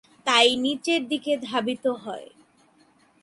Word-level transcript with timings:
তাই 0.27 0.47
নিচের 0.55 1.01
দিকে 1.07 1.33
ধাবিত 1.41 1.85
হয়। 2.03 2.27